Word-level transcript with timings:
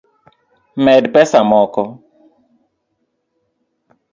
Med 0.85 1.05
pesa 1.13 1.41
moko 1.51 1.83